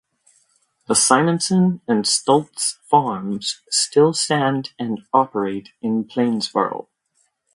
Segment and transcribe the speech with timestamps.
[0.87, 6.87] The Simonson and Stults Farms still stand and operate in Plainsboro.